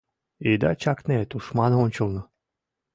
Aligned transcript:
Ида 0.51 0.71
чакне 0.81 1.17
тушман 1.29 1.71
ончылно! 1.83 2.21